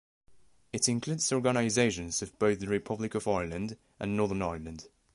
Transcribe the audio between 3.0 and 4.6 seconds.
of Ireland and Northern